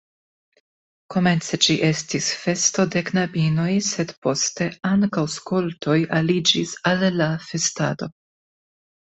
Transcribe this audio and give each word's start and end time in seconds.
Komence 1.15 1.59
ĝi 1.65 1.75
estis 1.89 2.29
festo 2.45 2.85
de 2.95 3.03
knabinoj, 3.11 3.69
sed 3.89 4.15
poste 4.29 4.71
ankaŭ 4.95 5.27
skoltoj 5.37 5.99
aliĝis 6.23 6.75
al 6.95 7.07
la 7.23 7.31
festado. 7.53 8.11